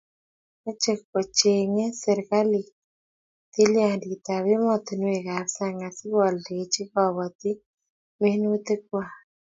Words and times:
Moche 0.63 0.93
kochengei 1.11 1.97
serkalit 2.01 2.69
tilyanditak 3.53 4.43
emotinwekab 4.55 5.45
sang 5.55 5.79
asikoaldochi 5.87 6.81
kobotik 6.93 7.59
minutikwai 8.21 9.13